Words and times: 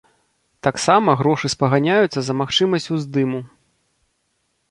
Таксама 0.67 1.09
грошы 1.19 1.51
спаганяюцца 1.55 2.19
за 2.29 2.33
магчымасць 2.41 2.89
уздыму. 2.95 3.39